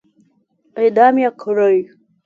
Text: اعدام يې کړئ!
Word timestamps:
اعدام 0.79 1.15
يې 1.23 1.29
کړئ! 1.41 1.77